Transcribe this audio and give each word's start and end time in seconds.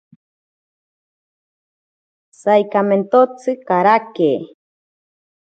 Saikamentotsi 2.39 3.51
karake. 3.67 4.31